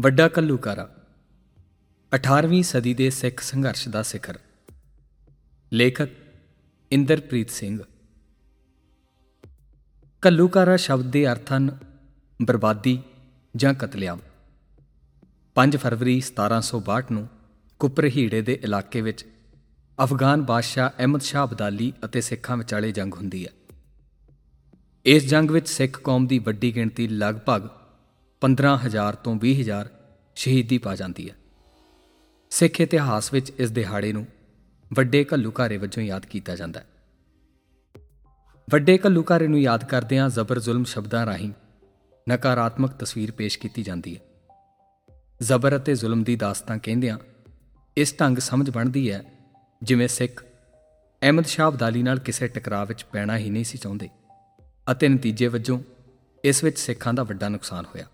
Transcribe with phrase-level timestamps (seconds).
[0.00, 0.94] ਵੱਡਾ ਕੱਲੂਕਾਰਾ।
[2.14, 4.38] 18ਵੀਂ ਸਦੀ ਦੇ ਸਿੱਖ ਸੰਘਰਸ਼ ਦਾ ਸਿਖਰ।
[5.72, 6.08] ਲੇਖਕ
[6.92, 7.82] ਇੰਦਰਪ੍ਰੀਤ ਸਿੰਘ।
[10.22, 11.78] ਕੱਲੂਕਾਰਾ ਸ਼ਬਦ ਦੇ ਅਰਥ ਹਨ
[12.42, 13.02] ਬਰਬਾਦੀ
[13.56, 14.18] ਜਾਂ ਕਤਲੇਆਮ।
[15.54, 17.28] 5 ਫਰਵਰੀ 1762 ਨੂੰ
[17.78, 19.24] ਕੁਪਰਹੀੜੇ ਦੇ ਇਲਾਕੇ ਵਿੱਚ
[20.04, 23.52] ਅਫਗਾਨ ਬਾਦਸ਼ਾਹ ਅਹਿਮਦ ਸ਼ਾਹ ਅਬਦਾਲੀ ਅਤੇ ਸਿੱਖਾਂ ਵਿਚਾਲੇ ਜੰਗ ਹੁੰਦੀ ਹੈ।
[25.06, 27.79] ਇਸ ਜੰਗ ਵਿੱਚ ਸਿੱਖ ਕੌਮ ਦੀ ਵੱਡੀ ਗਿਣਤੀ ਲਗਭਗ
[28.40, 29.90] 15000 ਤੋਂ 20000
[30.34, 31.34] ਸ਼ਹੀਦੀ ਪਾ ਜਾਂਦੀ ਹੈ।
[32.50, 34.26] ਸਿੱਖ ਇਤਿਹਾਸ ਵਿੱਚ ਇਸ ਦਿਹਾੜੇ ਨੂੰ
[34.92, 36.86] ਵੱਡੇ ਘੱਲੂਘਾਰੇ ਵਜੋਂ ਯਾਦ ਕੀਤਾ ਜਾਂਦਾ ਹੈ।
[38.70, 41.52] ਵੱਡੇ ਘੱਲੂਘਾਰੇ ਨੂੰ ਯਾਦ ਕਰਦਿਆਂ ਜ਼ਬਰ ਜ਼ੁਲਮ ਸ਼ਬਦਾਂ ਰਾਹੀਂ
[42.30, 44.20] ਨਕਾਰਾਤਮਕ ਤਸਵੀਰ ਪੇਸ਼ ਕੀਤੀ ਜਾਂਦੀ ਹੈ।
[45.42, 47.18] ਜ਼ਬਰ ਅਤੇ ਜ਼ੁਲਮ ਦੀ ਦਾਸਤਾਨ ਕਹਿੰਦਿਆਂ
[47.96, 49.22] ਇਸ ਢੰਗ ਸਮਝ ਬਣਦੀ ਹੈ,
[49.82, 50.44] ਜਿਵੇਂ ਸਿੱਖ
[51.22, 54.08] ਅਹਿਮਦ ਸ਼ਾਹ ਅਬਦਾਲੀ ਨਾਲ ਕਿਸੇ ਟਕਰਾਅ ਵਿੱਚ ਪੈਣਾ ਹੀ ਨਹੀਂ ਸੀ ਚਾਹੁੰਦੇ
[54.90, 55.80] ਅਤੇ ਨਤੀਜੇ ਵਜੋਂ
[56.44, 58.06] ਇਸ ਵਿੱਚ ਸਿੱਖਾਂ ਦਾ ਵੱਡਾ ਨੁਕਸਾਨ ਹੋਇਆ।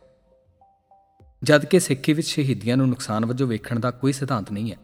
[1.43, 4.77] ਜਦ ਕਿ ਸਿੱਖੀ ਵਿੱਚ ਸ਼ਹੀਦੀਆਂ ਨੂੰ ਨੁਕਸਾਨ ਵਜੋਂ ਵੇਖਣ ਦਾ ਕੋਈ ਸਿਧਾਂਤ ਨਹੀਂ ਹੈ।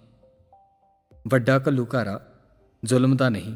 [1.29, 2.21] ਵੱਡਾ ਘੱਲੂਘਾਰਾ
[2.85, 3.55] ਜ਼ੁਲਮ ਦਾ ਨਹੀਂ,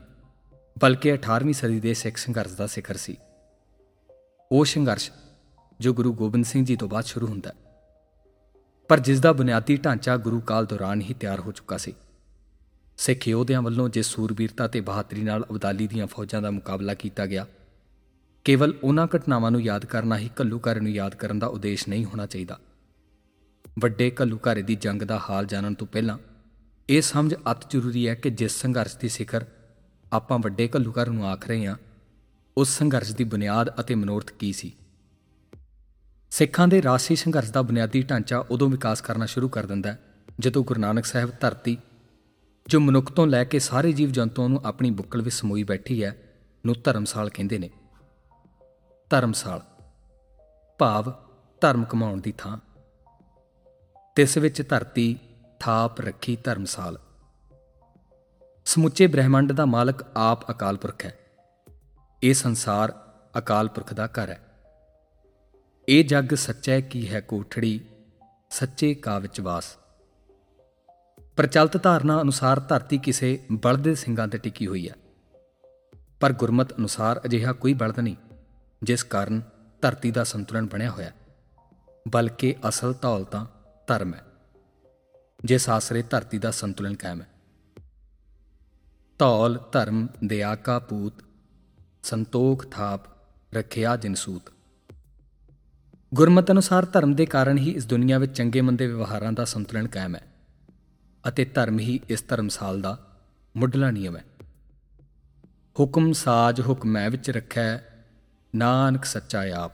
[0.77, 3.17] ਬਲਕਿ 18ਵੀਂ ਸਦੀ ਦੇ ਸਿੱਖ ਸੰਘਰਸ਼ ਦਾ ਸਿਖਰ ਸੀ।
[4.53, 5.11] ਉਹ ਸੰਘਰਸ਼
[5.81, 7.53] ਜੋ ਗੁਰੂ ਗੋਬਿੰਦ ਸਿੰਘ ਜੀ ਤੋਂ ਬਾਅਦ ਸ਼ੁਰੂ ਹੁੰਦਾ
[8.91, 11.95] ਪਰ ਜਿਸ ਦਾ ਬੁਨਿਆਦੀ ਢਾਂਚਾ ਗੁਰੂ ਕਾਲ ਦੌਰਾਨ ਹੀ ਤਿਆਰ ਹੋ ਚੁੱਕਾ ਸੀ।
[12.97, 17.47] ਸਿੱਖ ਯੋਧਿਆਂ ਵੱਲੋਂ ਜੇ ਸੂਰਬੀਰਤਾ ਤੇ ਬਹਾਦਰੀ ਨਾਲ ਅਬਦਾਲੀ ਦੀਆਂ ਫੌਜਾਂ ਦਾ ਮੁਕਾਬਲਾ ਕੀਤਾ ਗਿਆ,
[18.45, 22.27] ਕੇਵਲ ਉਹਨਾਂ ਘਟਨਾਵਾਂ ਨੂੰ ਯਾਦ ਕਰਨਾ ਹੀ ਘੱਲੂਘਾਰੇ ਨੂੰ ਯਾਦ ਕਰਨ ਦਾ ਉਦੇਸ਼ ਨਹੀਂ ਹੋਣਾ
[22.27, 22.59] ਚਾਹੀਦਾ।
[23.79, 26.19] ਵੱਡੇ ਘੱਲੂਘਾਰੇ ਦੀ ਜੰਗ ਦਾ ਹਾਲ ਜਾਣਨ ਤੋਂ ਪਹਿਲਾਂ
[26.89, 29.45] ਇਹ ਸਮਝ ਅਤ ਜ਼ਰੂਰੀ ਹੈ ਕਿ ਜਿਸ ਸੰਘਰਸ਼ ਦੀ ਸਿਖਰ
[30.13, 31.77] ਆਪਾਂ ਵੱਡੇ ਘੱਲੂਘਾਰੇ ਨੂੰ ਆਖ ਰਹੇ ਹਾਂ,
[32.57, 34.73] ਉਸ ਸੰਘਰਸ਼ ਦੀ ਬੁਨਿਆਦ ਅਤੇ ਮਨੋਰਥ ਕੀ ਸੀ?
[36.31, 39.99] ਸਿੱਖਾਂ ਦੇ ਰਾਸ਼ਟਰੀ ਸੰਘਰਸ਼ ਦਾ ਬੁਨਿਆਦੀ ਢਾਂਚਾ ਉਦੋਂ ਵਿਕਾਸ ਕਰਨਾ ਸ਼ੁਰੂ ਕਰ ਦਿੰਦਾ ਹੈ,
[40.41, 41.79] ਜਦੋਂ ਗੁਰੂ ਨਾਨਕ ਸਾਹਿਬ ਧਰਤੀ,
[42.69, 46.17] ਜੋ ਮਨੁੱਖ ਤੋਂ ਲੈ ਕੇ ਸਾਰੇ ਜੀਵ ਜੰਤੂਆਂ ਨੂੰ ਆਪਣੀ ਬੁੱਕਲ ਵਿੱਚ ਸਮੋਈ ਬੈਠੀ ਹੈ,
[46.67, 47.71] ਨੂੰ ਧਰਮਸਾਲ ਕਹਿੰਦੇ ਨੇ।
[49.11, 49.63] ਧਰਮਸਾਲ,
[50.79, 51.13] ਭਾਵ
[51.61, 52.59] ਧਰਮ ਕਮਾਉਣ ਦੀ ਥਾਂ।
[54.17, 55.19] ਤਿਸ ਵਿੱਚ ਧਰਤੀ,
[55.61, 56.99] ਥਾਪ ਰੱਖੀ ਧਰਮਸਾਲ।
[58.65, 61.19] ਸਮੁੱਚੇ ਬ੍ਰਹਿਮੰਡ ਦਾ ਮਾਲਕ ਆਪ ਅਕਾਲ ਪੁਰਖ ਹੈ।
[62.23, 62.93] ਇਹ ਸੰਸਾਰ
[63.39, 64.41] ਅਕਾਲ ਪੁਰਖ ਦਾ ਘਰ ਹੈ।
[65.89, 67.81] ਇਹ ਜੱਗ ਸੱਚੈ ਕੀ ਹੈ ਕੋਠੜੀ,
[68.51, 69.77] ਸੱਚੇ ਕਾ ਵਿੱਚ ਵਾਸ।
[71.37, 74.95] ਪ੍ਰਚਲਿਤ ਧਾਰਨਾ ਅਨੁਸਾਰ ਧਰਤੀ ਕਿਸੇ ਬਲਦ ਦੇ ਸਿੰਘਾਂ ਤੇ ਟਿਕੀ ਹੋਈ ਹੈ।
[76.21, 78.17] ਪਰ ਗੁਰਮਤ ਅਨੁਸਾਰ ਅਜਿਹਾ ਕੋਈ ਬਲਦ ਨਹੀਂ,
[78.83, 79.43] ਜਿਸ ਕਾਰਨ
[79.83, 81.13] ਧਰਤੀ ਦਾ ਸੰਤੁਲਨ ਬਣਿਆ ਹੋਇਆ
[82.09, 83.47] ਬਲਕਿ ਅਸਲ ਧੌਲ ਤਾਂ
[83.87, 84.25] ਧਰਮ ਹੈ।
[85.45, 87.27] ਜਿਸ ਆਸਰੇ ਧਰਤੀ ਦਾ ਸੰਤੁਲਨ ਕਾਇਮ ਹੈ।
[89.19, 91.13] ਧੌਲ, ਧਰਮ ਦਿਆ ਕਾ ਪੂਤ,
[92.03, 93.01] ਸੰਤੋਖ ਥਾਪ,
[93.55, 94.43] ਰਖਿਆ ਜਿਨਸੂਤ
[96.15, 100.17] ਗੁਰਮਤ ਅਨੁਸਾਰ ਧਰਮ ਦੇ ਕਾਰਨ ਹੀ ਇਸ ਦੁਨੀਆ ਵਿੱਚ ਚੰਗੇ ਮੰਦੇ ਵਿਵਹਾਰਾਂ ਦਾ ਸੰਤੁਲਨ ਕਾਇਮ
[100.17, 100.27] ਹੈ
[101.29, 103.17] ਅਤੇ ਧਰਮ ਹੀ ਇਸ ਧਰਮਸਾਲ ਦਾ
[103.57, 104.25] ਮੁੱਢਲਾ ਨਿਯਮ ਹੈ।
[105.81, 107.79] ਹੁਕਮ ਸਾਜ ਹੁਕਮੈ ਵਿੱਚ ਰੱਖੈ,
[108.57, 109.73] ਨਾਨਕ ਸੱਚਾ ਆਪ।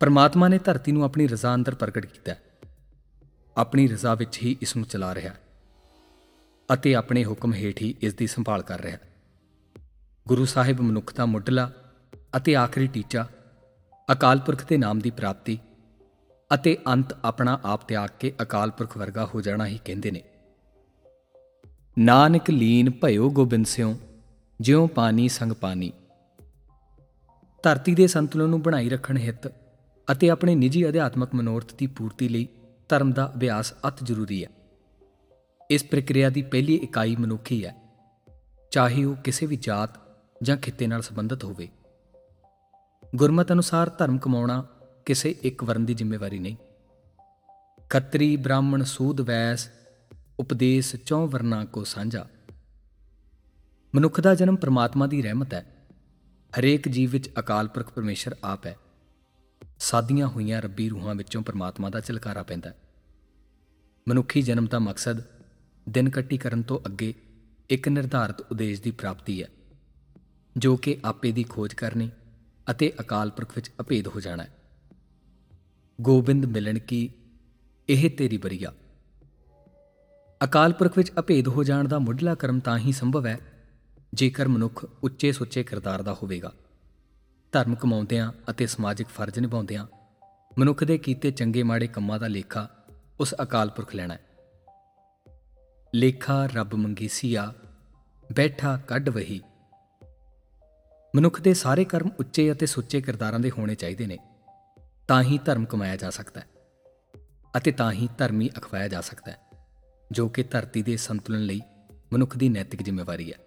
[0.00, 2.34] ਪਰਮਾਤਮਾ ਨੇ ਧਰਤੀ ਨੂੰ ਆਪਣੀ ਰਜ਼ਾ ਅੰਦਰ ਪ੍ਰਗਟ ਕੀਤਾ
[3.58, 5.34] ਆਪਣੀ ਰਜ਼ਾ ਵਿੱਚ ਹੀ ਇਸ ਨੂੰ ਚਲਾ ਰਿਹਾ
[6.74, 8.98] ਅਤੇ ਆਪਣੇ ਹੁਕਮ ਹੇਠ ਹੀ ਇਸ ਦੀ ਸੰਭਾਲ ਕਰ ਰਿਹਾ
[10.28, 11.72] ਗੁਰੂ ਸਾਹਿਬ ਮਨੁੱਖ ਦਾ ਮੁੱਢਲਾ
[12.36, 13.28] ਅਤੇ ਆਖਰੀ ਟੀਚਾ
[14.12, 15.58] ਅਕਾਲ ਪੁਰਖ ਦੇ ਨਾਮ ਦੀ ਪ੍ਰਾਪਤੀ
[16.54, 20.22] ਅਤੇ ਅੰਤ ਆਪਣਾ ਆਪ ਤਿਆਗ ਕੇ ਅਕਾਲ ਪੁਰਖ ਵਰਗਾ ਹੋ ਜਾਣਾ ਹੀ ਕਹਿੰਦੇ ਨੇ।
[21.98, 23.98] ਨਾਨਕ ਲੀਨ ਭਇਓ ਗੋਬਿੰਦ ਸਿਓ
[24.60, 25.92] ਜਿਉ ਪਾਣੀ ਸੰਗ ਪਾਣੀ।
[27.62, 29.52] ਧਰਤੀ ਦੇ ਸੰਤੁਲਨ ਨੂੰ ਬਣਾਈ ਰੱਖਣ ਹਿੱਤ
[30.12, 32.48] ਅਤੇ ਆਪਣੇ ਨਿੱਜੀ ਅਧਿਆਤਮਕ ਮਨੋਰਥ ਦੀ ਪੂਰਤੀ ਲਈ
[32.88, 34.50] ਧਰਮ ਦਾ ਅਭਿਆਸ ਅਤ ਜ਼ਰੂਰੀ ਹੈ।
[35.70, 37.76] ਇਸ ਪ੍ਰਕਿਰਿਆ ਦੀ ਪਹਿਲੀ ਇਕਾਈ ਮਨੁੱਖੀ ਹੈ।
[38.70, 39.90] ਚਾਹੇ ਉਹ ਕਿਸੇ ਵੀ ਜਾਤ
[40.42, 41.68] ਜਾਂ ਖਿੱਤੇ ਨਾਲ ਸੰਬੰਧਿਤ ਹੋਵੇ।
[43.16, 44.66] ਗੁਰਮਤ ਅਨੁਸਾਰ ਧਰਮ ਕਮਾਉਣਾ
[45.06, 46.56] ਕਿਸੇ ਇੱਕ ਵਰਨ ਦੀ ਜ਼ਿੰਮੇਵਾਰੀ ਨਹੀਂ।
[47.90, 49.70] ਖੱਤਰੀ, ਬ੍ਰਾਹਮਣ, ਸੂਦ, ਵੈਸ,
[50.40, 52.26] ਉਪਦੇਸ਼ ਚੌ ਵਰਨਾ ਕੋ ਸਾਂਝਾ।
[53.94, 55.88] ਮਨੁੱਖ ਦਾ ਜਨਮ ਪ੍ਰਮਾਤਮਾ ਦੀ ਰਹਿਮਤ ਹੈ।
[56.58, 58.76] ਹਰੇਕ ਜੀਵ ਵਿੱਚ ਅਕਾਲ ਪੁਰਖ ਪਰਮੇਸ਼ਰ ਆਪ ਹੈ।
[59.80, 62.72] ਸਾਦੀਆਂ ਹੋਈਆਂ ਰੱਬੀ ਰੂਹਾਂ ਵਿੱਚੋਂ ਪ੍ਰਮਾਤਮਾ ਦਾ ਚਲਕਾਰਾ ਪੈਂਦਾ
[64.08, 65.22] ਮਨੁੱਖੀ ਜਨਮ ਦਾ ਮਕਸਦ
[65.88, 67.14] ਦਿਨ ਕੱਟੀ ਕਰਨ ਤੋਂ ਅੱਗੇ
[67.70, 69.48] ਇੱਕ ਨਿਰਧਾਰਤ ਉਦੇਸ਼ ਦੀ ਪ੍ਰਾਪਤੀ ਹੈ,
[70.56, 72.10] ਜੋ ਕਿ ਆਪੇ ਦੀ ਖੋਜ ਕਰਨੀ
[72.70, 74.54] ਅਤੇ ਅਕਾਲ ਪੁਰਖ ਵਿੱਚ ਅਭੇਦ ਹੋ ਜਾਣਾ ਹੈ।
[76.00, 77.10] ਗੋਬਿੰਦ ਮਿਲਣ ਕੀ
[77.88, 78.72] ਇਹ ਤੇਰੀ ਬਰੀਆ।
[80.44, 83.38] ਅਕਾਲ ਪੁਰਖ ਵਿੱਚ ਅਭੇਦ ਹੋ ਜਾਣ ਦਾ ਮੁੱਢਲਾ ਕਰਮ ਤਾਂ ਹੀ ਸੰਭਵ ਹੈ,
[84.14, 86.52] ਜੇਕਰ ਮਨੁੱਖ ਉੱਚੇ ਸੁੱਚੇ ਕਿਰਦਾਰ ਦਾ ਹੋਵੇਗਾ।
[87.52, 89.86] ਧਰਮ ਕਮਾਉਂਦਿਆਂ ਅਤੇ ਸਮਾਜਿਕ ਫਰਜ਼ ਨਿਭਾਉਂਦਿਆਂ
[90.58, 92.68] ਮਨੁੱਖ ਦੇ ਕੀਤੇ ਚੰਗੇ ਮਾੜੇ ਕੰਮਾਂ ਦਾ ਲੇਖਾ
[93.20, 94.20] ਉਸ ਅਕਾਲ ਪੁਰਖ ਲੈਣਾ ਹੈ।
[95.94, 97.52] ਲੇਖਾ ਰੱਬ ਮੰਗੀਸੀਆ,
[98.32, 99.40] ਬੈਠਾ ਕੱਢ ਵਹੀ।
[101.14, 104.18] ਮਨੁੱਖ ਦੇ ਸਾਰੇ ਕਰਮ ਉੱਚੇ ਅਤੇ ਸੁੱਚੇ ਕਿਰਦਾਰਾਂ ਦੇ ਹੋਣੇ ਚਾਹੀਦੇ ਨੇ।
[105.08, 106.46] ਤਾਂ ਹੀ ਧਰਮ ਕਮਾਇਆ ਜਾ ਸਕਦਾ ਹੈ
[107.56, 109.38] ਅਤੇ ਤਾਂ ਹੀ ਧਰਮੀ ਅਖਵਾਇਆ ਜਾ ਸਕਦਾ ਹੈ,
[110.12, 111.60] ਜੋ ਕਿ ਧਰਤੀ ਦੇ ਸੰਤੁਲਨ ਲਈ
[112.12, 113.38] ਮਨੁੱਖ ਦੀ ਨੈਤਿਕ ਜ਼ਿੰਮੇਵਾਰੀ ਹੈ।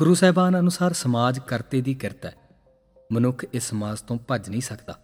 [0.00, 2.34] ਗੁਰੂ ਸਾਹਿਬਾਨ ਅਨੁਸਾਰ ਸਮਾਜ ਕਰਤੇ ਦੀ ਕਿਰਤ ਹੈ।
[3.12, 4.98] ਮਨੁੱਖ ਇਸ ਸਮਾਜ ਤੋਂ ਭੱਜ ਨਹੀਂ ਸਕਦਾ।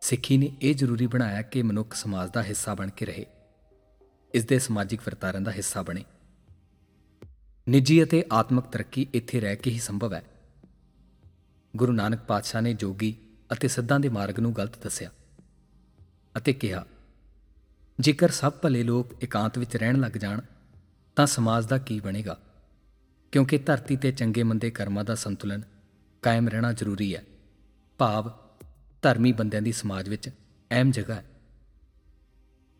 [0.00, 3.26] ਸਿੱਖੀ ਨੇ ਇਹ ਜ਼ਰੂਰੀ ਬਣਾਇਆ ਕਿ ਮਨੁੱਖ ਸਮਾਜ ਦਾ ਹਿੱਸਾ ਬਣ ਕੇ ਰਹੇ।
[4.34, 6.04] ਇਸ ਦੇ ਸਮਾਜਿਕ ਵਰਤਾਰਿਆਂ ਦਾ ਹਿੱਸਾ ਬਣੇ।
[7.68, 10.22] ਨਿੱਜੀ ਅਤੇ ਆਤਮਿਕ ਤਰੱਕੀ ਇੱਥੇ ਰਹਿ ਕੇ ਹੀ ਸੰਭਵ ਹੈ।
[11.76, 13.16] ਗੁਰੂ ਨਾਨਕ ਪਾਤਸ਼ਾਹ ਨੇ ਜੋਗੀ
[13.52, 15.10] ਅਤੇ ਸਿੱਧਾਂ ਦੇ ਮਾਰਗ ਨੂੰ ਗਲਤ ਦੱਸਿਆ
[16.36, 16.86] ਅਤੇ ਕਿਹਾ,
[18.00, 20.40] ਜੇਕਰ ਸਭ ਭਲੇ ਲੋਕ ਇਕਾਂਤ ਵਿੱਚ ਰਹਿਣ ਲੱਗ ਜਾਣ,
[21.16, 22.38] ਤਾਂ ਸਮਾਜ ਦਾ ਕੀ ਬਣੇਗਾ?
[23.32, 25.62] ਕਿਉਂਕਿ ਧਰਤੀ ਤੇ ਚੰਗੇ ਮੰਦੇ ਕਰਮਾਂ ਦਾ ਸੰਤੁਲਨ
[26.22, 27.22] ਕਾਇਮ ਰਹਿਣਾ ਜ਼ਰੂਰੀ ਹੈ।
[27.98, 28.30] ਭਾਵ,
[29.02, 30.28] ਧਰਮੀ ਬੰਦਿਆਂ ਦੀ ਸਮਾਜ ਵਿੱਚ
[30.70, 31.24] ਅਹਿਮ ਜਗ੍ਹਾ ਹੈ।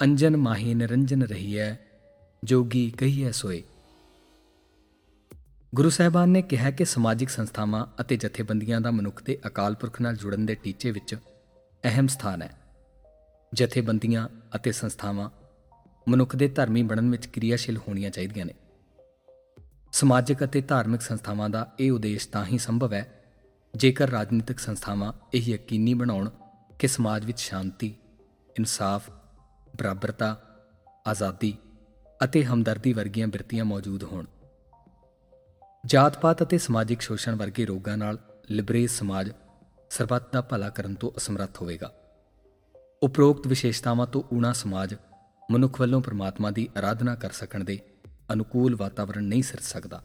[0.02, 1.80] ਅੰਜਨ ਮਾਹੀ ਨਿਰੰਜਨ ਰਹੀ ਹੈ,
[2.44, 3.62] ਜੋਗੀ ਕਹੀਐ ਸੋਏ।
[5.74, 10.16] ਗੁਰੂ ਸਾਹਿਬਾਨ ਨੇ ਕਿਹਾ ਕਿ ਸਮਾਜਿਕ ਸੰਸਥਾਵਾਂ ਅਤੇ ਜਥੇਬੰਦੀਆਂ ਦਾ ਮਨੁੱਖ ਦੇ ਅਕਾਲ ਪੁਰਖ ਨਾਲ
[10.16, 11.14] ਜੁੜਨ ਦੇ ਟੀਚੇ ਵਿੱਚ
[11.84, 12.50] ਅਹਿਮ ਸਥਾਨ ਹੈ।
[13.54, 15.30] ਜਥੇਬੰਦੀਆਂ ਅਤੇ ਸੰਸਥਾਵਾਂ
[16.08, 18.54] ਮਨੁੱਖ ਦੇ ਧਰਮੀ ਬਣਨ ਵਿੱਚ ਕਿਰਿਆਸ਼ੀਲ ਹੋਣੀਆਂ ਚਾਹੀਦੀਆਂ ਨੇ।
[19.92, 23.22] ਸਮਾਜਿਕ ਅਤੇ ਧਾਰਮਿਕ ਸੰਸਥਾਵਾਂ ਦਾ ਇਹ ਉਦੇਸ਼ ਤਾਂ ਹੀ ਸੰਭਵ ਹੈ,
[23.74, 26.30] ਜੇਕਰ ਰਾਜਨੀਤਿਕ ਸੰਸਥਾਵਾਂ ਇਹ ਯਕੀਨੀ ਬਣਾਉਣ
[26.78, 27.94] ਕਿ ਸਮਾਜ ਵਿੱਚ ਸ਼ਾਂਤੀ,
[28.58, 29.10] ਇਨਸਾਫ,
[29.76, 30.40] ਬਰਾਬਰਤਾ,
[31.06, 31.58] ਆਜ਼ਾਦੀ
[32.24, 34.26] ਅਤੇ ਹਮਦਰਦੀ ਵਰਗੀਆਂ ਬਿਰਤੀਆਂ ਮੌਜੂਦ ਹੋਣ।
[35.86, 38.18] ਜਾਤ-ਪਾਤ ਅਤੇ ਸਮਾਜਿਕ ਸ਼ੋਸ਼ਣ ਵਰਗੇ ਰੋਗਾਂ ਨਾਲ
[38.50, 39.32] ਲਿਬਰੇਜ ਸਮਾਜ
[39.90, 41.92] ਸਰਬੱਤ ਦਾ ਭਲਾ ਕਰਨ ਤੋਂ ਅਸਮਰੱਥ ਹੋਵੇਗਾ।
[43.02, 44.94] ਉਪਰੋਕਤ ਵਿਸ਼ੇਸ਼ਤਾਵਾਂ ਤੋਂ ਊਣਾ ਸਮਾਜ
[45.50, 47.80] ਮਨੁੱਖ ਵੱਲੋਂ ਪ੍ਰਮਾਤਮਾ ਦੀ ਆਰਾਧਨਾ ਕਰ ਸਕਣ ਦੇ
[48.32, 50.04] ਅਨੁਕੂਲ ਵਾਤਾਵਰਣ ਨਹੀਂ ਸਿਰਜ ਸਕਦਾ।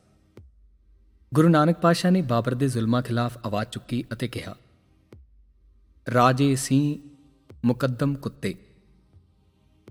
[1.34, 4.56] ਗੁਰੂ ਨਾਨਕ ਪਾਸ਼ਾ ਨੇ ਬਾਬਰ ਦੇ ਜ਼ੁਲਮਾਂ ਖਿਲਾਫ ਆਵਾਜ਼ ਚੁੱਕੀ ਅਤੇ ਕਿਹਾ,
[6.14, 7.00] ਰਾਜੇ ਸਿੰਘ
[7.66, 8.56] ਮੁਕੱਦਮ ਕੁੱਤੇ।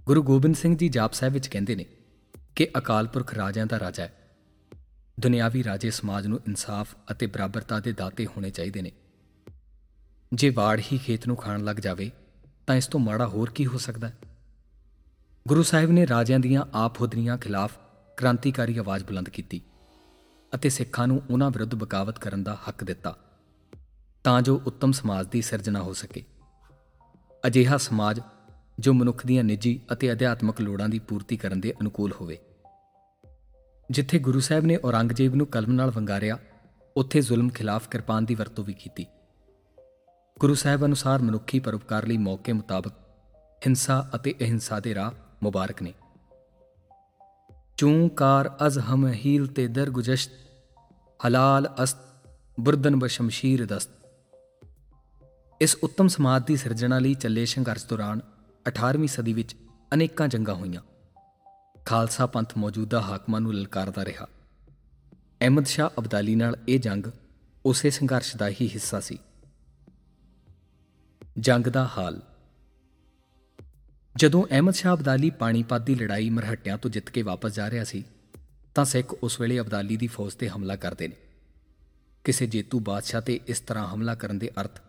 [0.06, 1.86] ਗੁਰੂ ਗੋਬਿੰਦ ਸਿੰਘ ਜੀ ਜਾਪ ਸਾਹਿਬ ਵਿੱਚ ਕਹਿੰਦੇ ਨੇ
[2.54, 4.12] ਕਿ ਅਕਾਲ ਪੁਰਖ ਰਾਜਿਆਂ ਦਾ ਰਾਜਾ ਹੈ।
[5.20, 8.92] ਦੁਨਿਆਵੀ ਰਾਜੇ ਸਮਾਜ ਨੂੰ ਇਨਸਾਫ ਅਤੇ ਬਰਾਬਰਤਾ ਦੇ ਦਾਤੇ ਹੋਣੇ ਚਾਹੀਦੇ ਨੇ।
[10.32, 12.10] ਜੇ ਵਾੜ ਹੀ ਖੇਤ ਨੂੰ ਖਾਣ ਲੱਗ ਜਾਵੇ,
[12.66, 14.18] ਤਾਂ ਇਸ ਤੋਂ ਮਾੜਾ ਹੋਰ ਕੀ ਹੋ ਸਕਦਾ ਹੈ?
[15.48, 17.72] ਗੁਰੂ ਸਾਹਿਬ ਨੇ ਰਾਜਿਆਂ ਦੀਆਂ ਆਪ ਹੁਦਰੀਆਂ ਖਿਲਾਫ
[18.16, 19.60] ਕ੍ਰਾਂਤੀਕਾਰੀ ਆਵਾਜ਼ ਬੁਲੰਦ ਕੀਤੀ
[20.54, 23.14] ਅਤੇ ਸਿੱਖਾਂ ਨੂੰ ਉਹਨਾਂ ਵਿਰੁੱਧ ਬਗਾਵਤ ਕਰਨ ਦਾ ਹੱਕ ਦਿੱਤਾ,
[24.24, 26.24] ਤਾਂ ਜੋ ਉੱਤਮ ਸਮਾਜ ਦੀ ਸਿਰਜਣਾ ਹੋ ਸਕੇ।
[27.46, 28.20] ਅਜਿਹਾ ਸਮਾਜ
[28.78, 32.38] ਜੋ ਮਨੁੱਖ ਦੀਆਂ ਨਿੱਜੀ ਅਤੇ ਅਧਿਆਤਮਕ ਲੋੜਾਂ ਦੀ ਪੂਰਤੀ ਕਰਨ ਦੇ ਅਨੁਕੂਲ ਹੋਵੇ।
[33.90, 36.38] ਜਿੱਥੇ ਗੁਰੂ ਸਾਹਿਬ ਨੇ ਔਰੰਗਜ਼ੇਬ ਨੂੰ ਕਲਮ ਨਾਲ ਵੰਗਾਰਿਆ,
[36.96, 39.06] ਉੱਥੇ ਜ਼ੁਲਮ ਖਿਲਾਫ ਕਿਰਪਾਨ ਦੀ ਵਰਤੋਂ ਵੀ ਕੀਤੀ।
[40.40, 42.92] ਗੁਰੂ ਸਾਹਿਬ ਅਨੁਸਾਰ ਮਨੁੱਖੀ ਪਰਉਪਕਾਰ ਲਈ ਮੌਕੇ ਮੁਤਾਬਕ
[43.66, 45.10] ਹਿੰਸਾ ਅਤੇ ਅਹਿੰਸਾ ਦੇ ਰਾਹ
[45.42, 45.92] ਮੁਬਾਰਕ ਨੇ।
[47.76, 50.30] ਚੂੰਕਾਰ ਅਜ਼ ਹਮ ਹੀਲ ਤੇ ਦਰਗੁਜਸ਼ਤ
[51.26, 51.96] ਹਲਾਲ ਅਸਤ,
[52.60, 53.90] ਬੁਰਦਨ ਬਸ਼ਮਸ਼ੀਰ ਦਸਤ।
[55.60, 58.20] ਇਸ ਉੱਤਮ ਸਮਾਜ ਦੀ ਸਿਰਜਣਾ ਲਈ ਚੱਲੇ ਸੰਘਰਸ਼ ਦੌਰਾਨ
[58.68, 59.56] 18ਵੀਂ ਸਦੀ ਵਿੱਚ
[59.94, 60.80] ਅਨੇਕਾਂ ਜੰਗਾਂ ਹੋਈਆਂ।
[61.84, 64.26] ਖਾਲਸਾ ਪੰਥ ਮੌਜੂਦਾ ਹਾਕਮਾਂ ਨੂੰ ਲਲਕਾਰਦਾ ਰਿਹਾ।
[65.40, 67.06] ਅਹਿਮਦ ਸ਼ਾਹ ਅਬਦਾਲੀ ਨਾਲ ਇਹ ਜੰਗ
[67.64, 69.18] ਉਸੇ ਸੰਘਰਸ਼ ਦਾ ਹੀ ਹਿੱਸਾ ਸੀ।
[71.38, 72.22] ਜੰਗ ਦਾ ਹਾਲ
[74.16, 78.04] ਜਦੋਂ ਅਹਿਮਦ ਸ਼ਾਹ ਅਬਦਾਲੀ ਪਾਣੀਪਤ ਦੀ ਲੜਾਈ ਮਰਹੱਟਿਆਂ ਤੋਂ ਜਿੱਤ ਕੇ ਵਾਪਸ ਜਾ ਰਿਹਾ ਸੀ,
[78.74, 81.16] ਤਾਂ ਸਿੱਖ ਉਸ ਵੇਲੇ ਅਬਦਾਲੀ ਦੀ ਫੌਜ ਤੇ ਹਮਲਾ ਕਰਦੇ ਨੇ।
[82.24, 84.80] ਕਿਸੇ ਜੇਤੂ ਬਾਦਸ਼ਾਹ ਤੇ ਇਸ ਤਰ੍ਹਾਂ ਹਮਲਾ ਕਰਨ ਦੇ ਅਰਥ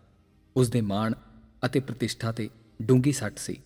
[0.56, 1.14] ਉਸ ਦੇ ਮਾਣ
[1.66, 2.50] ਅਤੇ ਪ੍ਰਤਿਸ਼ਠਾ ਤੇ
[2.82, 3.60] ਡੂੰਗੀ ਸੱਟ ਸੀ।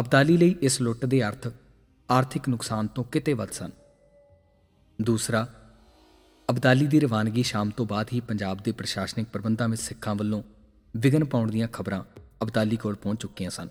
[0.00, 1.48] ਅਬਦਾਲੀ ਲਈ ਇਸ ਲੁੱਟ ਦੇ ਅਰਥ
[2.10, 3.70] ਆਰਥਿਕ ਨੁਕਸਾਨ ਤੋਂ ਕਿਤੇ ਵੱਧ ਸਨ।
[5.02, 5.46] ਦੂਸਰਾ,
[6.50, 10.42] ਅਬਦਾਲੀ ਦੀ ਰਵਾਨਗੀ ਸ਼ਾਮ ਤੋਂ ਬਾਅਦ ਹੀ ਪੰਜਾਬ ਦੇ ਪ੍ਰਸ਼ਾਸਨਿਕ ਪ੍ਰਬੰਧਾਂ ਵਿੱਚ ਸਿੱਖਾਂ ਵੱਲੋਂ
[10.96, 12.04] ਵਿਗਨ ਪਾਉਣ ਦੀਆਂ ਖਬਰਾਂ
[12.42, 13.68] ਅਬਦਾਲੀ ਕੋਲ ਪਹੁੰਚ ਚੁੱਕੀਆਂ ਸਨ।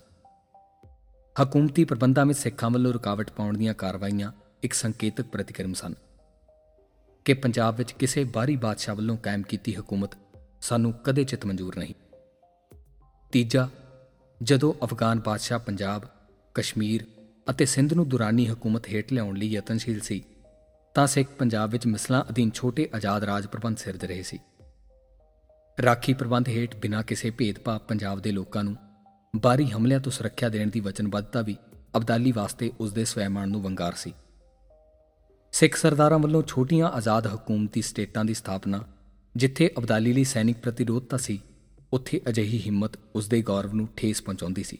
[1.36, 4.32] ਹਕੂਮਤੀ ਪ੍ਰਬੰਧਾਂ ਵਿੱਚ ਸਿੱਖਾਂ ਵੱਲੋਂ ਰੁਕਾਵਟ ਪਾਉਣ ਦੀਆਂ ਕਾਰਵਾਈਆਂ
[4.64, 5.94] ਇੱਕ ਸੰਕੇਤਕ ਪ੍ਰਤੀਕਰਮ ਸਨ
[7.26, 10.16] ਕਿ ਪੰਜਾਬ ਵਿੱਚ ਕਿਸੇ ਬਾਹਰੀ ਬਾਦਸ਼ਾਹ ਵੱਲੋਂ ਕਾਇਮ ਕੀਤੀ ਹਕੂਮਤ
[10.62, 11.94] ਸਾਨੂੰ ਕਦੇ ਚਿਤ ਮਨਜ਼ੂਰ ਨਹੀਂ।
[13.32, 13.70] ਤੀਜਾ,
[14.44, 16.06] ਜਦੋਂ ਅਫਗਾਨ ਬਾਦਸ਼ਾਹ ਪੰਜਾਬ,
[16.56, 17.06] ਕਸ਼ਮੀਰ
[17.50, 20.24] ਅਤੇ ਸਿੰਧ ਨੂੰ ਦੁਰਾਨੀ ਹਕੂਮਤ ਹੇਠ ਲਿਆਉਣ ਲਈ ਯਤਨਸ਼ੀਲ ਸੀ,
[20.96, 24.40] ਤਾਂ ਸਿੱਖ ਪੰਜਾਬ ਵਿੱਚ ਮਿਸਲਾਂ ਅਧੀਨ ਛੋਟੇ ਆਜ਼ਾਦ ਰਾਜ ਪ੍ਰਬੰਧ ਸਿਰਜ ਰਹੇ ਸੀ।
[25.84, 28.76] ਰਾਖੀ ਪ੍ਰਬੰਧ ਹੇਠ ਬਿਨਾਂ ਕਿਸੇ ਭੇਦਭਾਵ ਪੰਜਾਬ ਦੇ ਲੋਕਾਂ ਨੂੰ
[29.36, 31.58] ਬਾਰੀ ਹਮਲਿਆਂ ਤੋਂ ਸੁਰੱਖਿਆ ਦੇਣ ਦੀ ਵਚਨਬੱਧਤਾ ਵੀ
[31.98, 34.14] ਅਬਦਾਲੀ ਵਾਸਤੇ ਉਸ ਦੇ ਸਵੈਮਾਨ ਨੂੰ ਵੰਗਾਰ ਸੀ।
[35.52, 38.84] ਸਿੱਖ ਸਰਦਾਰਾਂ ਵੱਲੋਂ ਛੋਟੀਆਂ ਆਜ਼ਾਦ ਹਕੂਮਤੀ ਸਟੇਟਾਂ ਦੀ ਸਥਾਪਨਾ,
[39.36, 41.42] ਜਿੱਥੇ ਅਬਦਾਲੀ ਲਈ ਸੈਨਿਕ ਪ੍ਰਤੀਰੋਧਤਾ ਸੀ,
[41.94, 44.78] ਉੱਥੇ ਅਜਿਹੀ ਹਿੰਮਤ ਉਸ ਦੇ ਗੌਰਵ ਨੂੰ ਠੇਸ ਪਹੁੰਚਾਉਂਦੀ ਸੀ।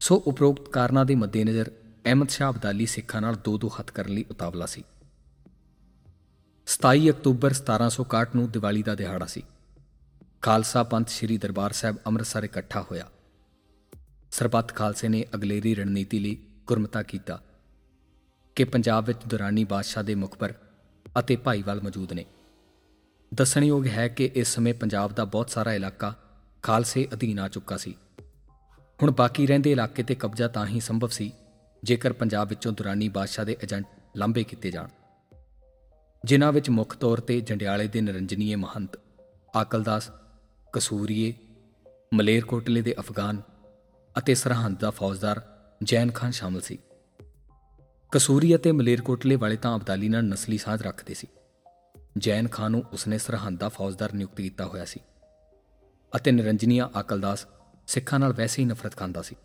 [0.00, 1.70] ਸੋ ਉਪਰੋਕਤ ਕਾਰਨਾਂ ਦੇ ਮੱਦੇਨਜ਼ਰ
[2.06, 4.84] ਅਹਿਮਦ ਸ਼ਾਹ ਅਬਦਾਲੀ ਸਿੱਖਾਂ ਨਾਲ ਦੋ ਦੋ ਹੱਥ ਕਰਨ ਲਈ ਉਤਾਵਲਾ ਸੀ।
[6.66, 9.42] 27 ਅਕਤੂਬਰ 1761 ਨੂੰ ਦੀਵਾਲੀ ਦਾ ਦਿਹਾੜਾ ਸੀ।
[10.44, 13.04] ਖਾਲਸਾ ਪੰਥ ਸ੍ਰੀ ਦਰਬਾਰ ਸਾਹਿਬ ਅੰਮ੍ਰਿਤਸਰ ਇਕੱਠਾ ਹੋਇਆ।
[14.30, 16.36] ਸਰਬੱਤ ਖਾਲਸੇ ਨੇ ਅਗਲੇਰੀ ਰਣਨੀਤੀ ਲਈ
[16.66, 17.40] ਗੁਰਮਤਾ ਕੀਤਾ,
[18.56, 20.54] ਕਿ ਪੰਜਾਬ ਵਿੱਚ ਦੁਰਾਨੀ ਬਾਦਸ਼ਾਹ ਦੇ ਮੁਖਬਰ
[21.18, 22.24] ਅਤੇ ਭਾਈਵਾਲ ਮੌਜੂਦ ਨੇ।
[23.34, 26.14] ਦੱਸਣਯੋਗ ਹੈ ਕਿ ਇਸ ਸਮੇਂ ਪੰਜਾਬ ਦਾ ਬਹੁਤ ਸਾਰਾ ਇਲਾਕਾ
[26.62, 27.94] ਖਾਲਸੇ ਅਧੀਨ ਆ ਚੁੱਕਾ ਸੀ।
[29.02, 31.32] ਹੁਣ ਬਾਕੀ ਰਹਿੰਦੇ ਇਲਾਕੇ ਤੇ ਕਬਜ਼ਾ ਤਾਂ ਹੀ ਸੰਭਵ ਸੀ,
[31.82, 33.86] ਜੇਕਰ ਪੰਜਾਬ ਵਿੱਚੋਂ ਦੁਰਾਨੀ ਬਾਦਸ਼ਾਹ ਦੇ ਏਜੰਟ
[34.16, 34.88] ਲਾਂਬੇ ਕੀਤੇ ਜਾਣ।
[36.24, 39.00] ਜਿਨ੍ਹਾਂ ਵਿੱਚ ਮੁੱਖ ਤੌਰ ਤੇ ਜੰਡਿਆਲੇ ਦੇ ਨਰੰਜਨੀਏ ਮਹੰਤ,
[39.56, 40.10] ਆਕਲਦਾਸ
[40.74, 41.34] ਕਸੂਰੀਏ,
[42.14, 43.42] ਮਲੇਰਕੋਟਲੇ ਦੇ ਅਫਗਾਨ
[44.18, 45.42] ਅਤੇ ਸਰਹੰਦ ਦਾ ਫੌਜਦਾਰ
[45.82, 46.78] ਜੈਨ ਖਾਨ ਸ਼ਾਮਲ ਸੀ।
[48.12, 51.26] ਕਸੂਰੀ ਅਤੇ ਮਲੇਰਕੋਟਲੇ ਵਾਲੇ ਤਾਂ ਅਬਦਾਲੀ ਨਾਲ ਨਸਲੀ ਸਾਝ ਰੱਖਦੇ ਸੀ।
[52.18, 55.00] ਜੈਨ ਖਾਨ ਨੂੰ ਉਸਨੇ ਸਰਹੰਦ ਦਾ ਫੌਜਦਾਰ ਨਿਯੁਕਤ ਕੀਤਾ ਹੋਇਆ ਸੀ
[56.16, 57.46] ਅਤੇ ਨਿਰੰਜਨੀਆ ਆਕਲਦਾਸ
[57.86, 59.36] ਸਿੱਖਾਂ ਨਾਲ ਵੈਸੇ ਹੀ ਨਫ਼ਰਤ ਖਾਂਦਾ ਸੀ।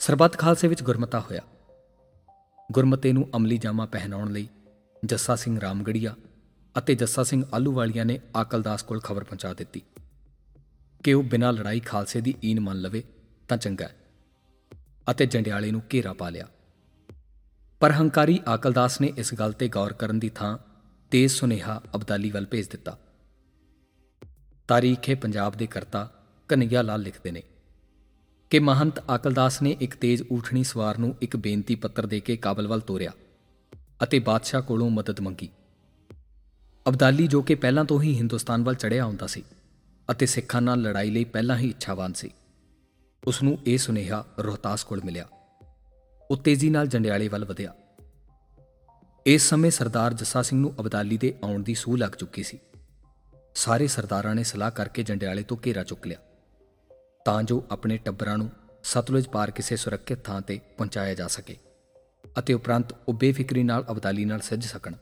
[0.00, 1.40] ਸਰਬੱਤ ਖਾਲਸੇ ਵਿੱਚ ਗੁਰਮਤਾ ਹੋਇਆ।
[2.72, 4.48] ਗੁਰਮਤੇ ਨੂੰ ਅਮਲੀ ਜਾਮਾ ਪਹਿਨਾਉਣ ਲਈ
[5.04, 6.14] ਜੱਸਾ ਸਿੰਘ ਰਾਮਗੜੀਆ
[6.78, 9.82] ਅਤੇ ਜੱਸਾ ਸਿੰਘ ਆਲੂਵਾਲੀਆ ਨੇ ਆਕਲਦਾਸ ਕੋਲ ਖਬਰ ਪਹੁੰਚਾ ਦਿੱਤੀ
[11.04, 13.02] ਕਿ ਉਹ ਬਿਨਾਂ ਲੜਾਈ ਖਾਲਸੇ ਦੀ ਈਨ ਮੰਨ ਲਵੇ
[13.48, 13.88] ਤਾਂ ਚੰਗਾ
[15.10, 16.46] ਅਤੇ ਜੰਡਿਆਲੇ ਨੂੰ ਘੇਰਾ ਪਾ ਲਿਆ।
[17.80, 20.58] ਪਰ ਹੰਕਾਰੀ ਆਕਲਦਾਸ ਨੇ ਇਸ ਗੱਲ ਤੇ ਗੌਰ ਕਰਨ ਦੀ ਥਾਂ
[21.10, 22.98] ਤੇਜ਼ ਸੁਨੇਹਾ ਅਬਦਾਲੀ ਵੱਲ ਭੇਜ ਦਿੱਤਾ।
[24.68, 26.10] ਤਾਰੀਖੇ ਪੰਜਾਬ ਦੇ ਕਰਤਾ
[26.48, 27.42] ਕਨਈਆ ਲਾਲ ਲਿਖਦੇ ਨੇ
[28.50, 32.68] ਕਿ ਮਹੰਤ ਆਕਲਦਾਸ ਨੇ ਇੱਕ ਤੇਜ਼ ਊਠਣੀ ਸਵਾਰ ਨੂੰ ਇੱਕ ਬੇਨਤੀ ਪੱਤਰ ਦੇ ਕੇ ਕਾਬਲ
[32.68, 33.12] ਵੱਲ ਤੋਰਿਆ
[34.02, 35.48] ਅਤੇ ਬਾਦਸ਼ਾਹ ਕੋਲੋਂ ਮਦਦ ਮੰਗੀ।
[36.88, 39.42] ਅਬਦਾਲੀ ਜੋ ਕਿ ਪਹਿਲਾਂ ਤੋਂ ਹੀ ਹਿੰਦੁਸਤਾਨ ਵੱਲ ਚੜਿਆ ਹੁੰਦਾ ਸੀ
[40.10, 42.30] ਅਤੇ ਸਿੱਖਾਂ ਨਾਲ ਲੜਾਈ ਲਈ ਪਹਿਲਾਂ ਹੀ ਇੱਛਾਵਾਨ ਸੀ
[43.24, 45.26] ਉਸ ਨੂੰ ਇਹ ਸੁਨੇਹਾ ਰੋਹਤਾਸ ਕੋਲ ਮਿਲਿਆ।
[46.30, 47.74] ਉਹ ਤੇਜ਼ੀ ਨਾਲ ਜੰਡਿਆਲੇ ਵੱਲ ਵਧਿਆ।
[49.26, 52.58] ਇਸ ਸਮੇਂ ਸਰਦਾਰ ਜੱਸਾ ਸਿੰਘ ਨੂੰ ਅਬਦਾਲੀ ਦੇ ਆਉਣ ਦੀ ਸੂਹ ਲੱਗ ਚੁੱਕੀ ਸੀ।
[53.54, 56.18] ਸਾਰੇ ਸਰਦਾਰਾਂ ਨੇ ਸਲਾਹ ਕਰਕੇ ਜੰਡਿਆਲੇ ਤੋਂ ਘੇਰਾ ਚੁੱਕ ਲਿਆ।
[57.24, 58.50] ਤਾਂ ਜੋ ਆਪਣੇ ਟੱਬਰਾਂ ਨੂੰ
[58.84, 61.56] ਸਤਲੁਜ ਪਾਰ ਕਿਸੇ ਸੁਰੱਖਿਅਤ ਥਾਂ ਤੇ ਪਹੁੰਚਾਇਆ ਜਾ ਸਕੇ
[62.38, 64.94] ਅਤੇ ਉਪਰੰਤ ਉਹ ਬੇਫਿਕਰੀ ਨਾਲ ਅਬਦਾਲੀ ਨਾਲ ਸਿੱਝ ਸਕਣ।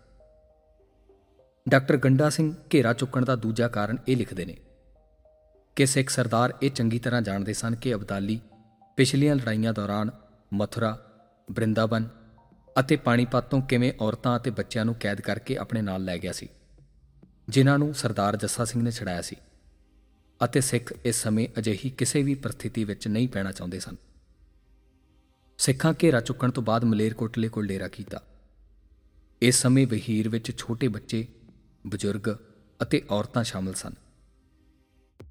[1.67, 4.57] ਡਾਕਟਰ ਗੰਡਾ ਸਿੰਘ ਘੇਰਾ ਚੁੱਕਣ ਦਾ ਦੂਜਾ ਕਾਰਨ ਇਹ ਲਿਖਦੇ ਨੇ
[5.77, 8.39] ਕਿ ਸਿੱਖ ਸਰਦਾਰ ਇਹ ਚੰਗੀ ਤਰ੍ਹਾਂ ਜਾਣਦੇ ਸਨ ਕਿ ਅਬਦਾਲੀ
[8.99, 10.11] ਪਿਛਲੀਆਂ ਲੜਾਈਆਂ ਦੌਰਾਨ
[10.53, 10.99] ਮਥੁਰਾ,
[11.49, 12.09] ਬ੍ਰਿੰਦਾਵਨ
[12.81, 16.49] ਅਤੇ ਪਾਣੀਪਤ ਤੋਂ ਕਿਵੇਂ ਔਰਤਾਂ ਅਤੇ ਬੱਚਿਆਂ ਨੂੰ ਕੈਦ ਕਰਕੇ ਆਪਣੇ ਨਾਲ ਲੈ ਗਿਆ ਸੀ,
[17.49, 19.37] ਜਿਨ੍ਹਾਂ ਨੂੰ ਸਰਦਾਰ ਜੱਸਾ ਸਿੰਘ ਨੇ ਛੜਾਇਆ ਸੀ
[20.41, 23.97] ਅਤੇ ਸਿੱਖ ਇਸ ਸਮੇਂ ਅਜਿਹੀ ਕਿਸੇ ਵੀ ਪਰਿਸਥਿਤੀ ਵਿੱਚ ਨਹੀਂ ਪੈਣਾ ਚਾਹੁੰਦੇ ਸਨ।
[25.59, 28.23] ਸਿੱਖਾਂ ਘੇਰਾ ਚੁੱਕਣ ਤੋਂ ਬਾਅਦ ਮਲੇਰਕੋਟਲੇ ਕੋਲ ਡੇਰਾ ਕੀਤਾ।
[29.43, 31.27] ਇਸ ਸਮੇਂ ਵਹੀਰ ਵਿੱਚ ਛੋਟੇ ਬੱਚੇ
[31.87, 32.35] ਬਜ਼ੁਰਗ
[32.83, 33.95] ਅਤੇ ਔਰਤਾਂ ਸ਼ਾਮਲ ਸਨ।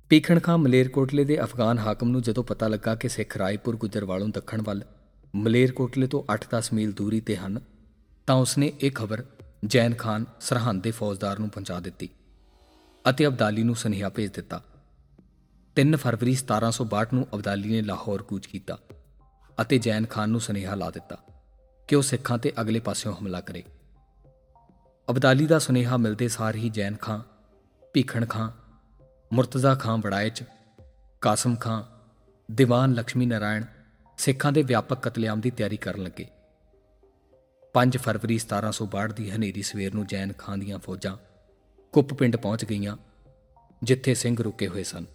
[0.09, 4.61] ਪੀਖਣ ਖਾਂ ਮਲੇਰਕੋਟਲੇ ਦੇ ਅਫਗਾਨ ਹਾਕਮ ਨੂੰ ਜਦੋਂ ਪਤਾ ਲੱਗਾ ਕਿ ਸਿੱਖ ਰਾਏਪੁਰ ਗੁਜਰਵਾਲੋਂ ਦੱਖਣ
[4.61, 4.83] ਵੱਲ
[5.35, 7.59] ਮਲੇਰਕੋਟਲੇ ਤੋਂ 8-10 ਮੀਲ ਦੂਰੀ ਤੇ ਹਨ,
[8.27, 9.23] ਤਾਂ ਉਸਨੇ ਇਹ ਖਬਰ
[9.65, 12.09] ਜੈਨ ਖਾਨ ਸਰਹੰਦ ਦੇ ਫੌਜਦਾਰ ਨੂੰ ਪਹੁੰਚਾ ਦਿੱਤੀ
[13.05, 14.61] ਅਤੇ ਅਬਦਾਲੀ ਨੂੰ ਸੁਨੇਹਾ ਭੇਜ ਦਿੱਤਾ।
[15.77, 18.77] 3 ਫਰਵਰੀ 1762 ਨੂੰ ਅਬਦਾਲੀ ਨੇ ਲਾਹੌਰ ਕੂਚ ਕੀਤਾ
[19.61, 21.17] ਅਤੇ ਜੈਨ ਖਾਨ ਨੂੰ ਸੁਨੇਹਾ ਲਾ ਦਿੱਤਾ
[21.89, 23.63] ਕਿ ਉਹ ਸਿੱਖਾਂ ਤੇ ਅਗਲੇ ਪਾਸਿਓਂ ਹਮਲਾ ਕਰੇ।
[25.09, 27.19] ਅਬਦਾਲੀ ਦਾ ਸੁਨੇਹਾ ਮਿਲਦੇ ਸਾਰ ਹੀ ਜੈਨ ਖਾਂ,
[27.93, 28.51] ਭੀਖਣ ਖਾਂ,
[29.33, 30.43] ਮੁਰਤਜ਼ਾ ਖਾਂ ਬੜਾਇਚ
[31.21, 31.83] ਕਾਸਮ ਖਾਂ,
[32.51, 33.65] ਦੀਵਾਨ ਲక్ష్ਮੀ ਨਾਰਾਇਣ
[34.17, 36.27] ਸਿੱਖਾਂ ਦੇ ਵਿਆਪਕ ਕਤਲੇਆਮ ਦੀ ਤਿਆਰੀ ਕਰਨ ਲੱਗੇ।
[37.73, 41.17] 5 ਫਰਵਰੀ 1762 ਦੀ ਹਨੇਰੀ ਸਵੇਰ ਨੂੰ ਜੈਨ ਖਾਂ ਦੀਆਂ ਫੌਜਾਂ
[41.91, 42.97] ਕੁੱਪ ਪਿੰਡ ਪਹੁੰਚ ਗਈਆਂ,
[43.83, 45.05] ਜਿੱਥੇ ਸਿੰਘ ਰੁਕੇ ਹੋਏ ਸਨ।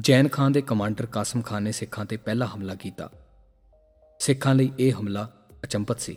[0.00, 3.10] ਜੈਨ ਖਾਨ ਦੇ ਕਮਾਂਡਰ ਕਾਸਮ ਖਾਨ ਨੇ ਸਿੱਖਾਂ ਤੇ ਪਹਿਲਾ ਹਮਲਾ ਕੀਤਾ।
[4.18, 5.32] ਸਿੱਖਾਂ ਲਈ ਇਹ ਹਮਲਾ
[5.64, 6.16] ਅਚੰਭਤ ਸੀ।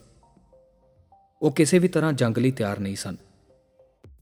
[1.42, 3.16] ਉਹ ਕਿਸੇ ਵੀ ਤਰ੍ਹਾਂ ਜੰਗ ਲਈ ਤਿਆਰ ਨਹੀਂ ਸਨ।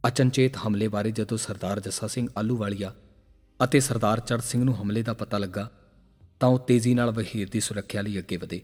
[0.08, 2.94] ਅਚਨਚੇਤ ਹਮਲੇ ਬਾਰੇ ਜਦੋਂ ਸਰਦਾਰ ਜੱਸਾ ਸਿੰਘ ਆਲੂਵਾਲੀਆ
[3.64, 5.70] ਅਤੇ ਸਰਦਾਰ ਚੜ੍ਹ ਸਿੰਘ ਨੂੰ ਹਮਲੇ ਦਾ ਪਤਾ ਲੱਗਾ,
[6.40, 8.62] ਤਾਂ ਉਹ ਤੇਜ਼ੀ ਨਾਲ ਵਹੀਰ ਦੀ ਸੁਰੱਖਿਆ ਲਈ ਅੱਗੇ ਵਧੇ।